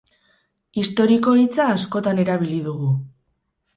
[0.83, 2.91] Historiko hitza askotan erabili dugu.